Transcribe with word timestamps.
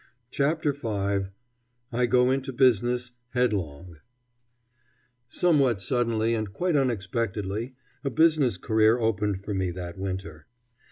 CHAPTER 0.31 0.73
V 0.73 1.27
I 1.93 2.07
GO 2.07 2.31
INTO 2.31 2.51
BUSINESS, 2.53 3.11
HEADLONG 3.35 3.97
Somewhat 5.29 5.79
suddenly 5.79 6.33
and 6.33 6.51
quite 6.51 6.75
unexpectedly, 6.75 7.75
a 8.03 8.09
business 8.09 8.57
career 8.57 8.97
opened 8.97 9.41
for 9.41 9.53
me 9.53 9.69
that 9.69 9.99
winter. 9.99 10.47